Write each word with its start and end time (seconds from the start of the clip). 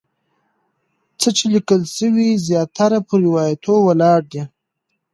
څه 1.19 1.29
چې 1.37 1.45
لیکل 1.53 1.81
شوي 1.97 2.29
زیاتره 2.47 2.99
پر 3.07 3.17
روایاتو 3.25 3.73
ولاړ 3.87 4.19
دي. 4.31 4.43